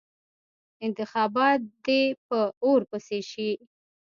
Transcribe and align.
انتخابات 0.85 1.59
دې 1.85 2.01
په 2.27 2.39
اور 2.63 2.81
پسې 2.89 3.19
شي. 3.31 3.51